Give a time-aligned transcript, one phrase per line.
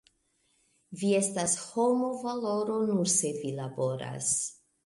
[1.01, 4.35] Vi estas homo valoro nur se vi laboras.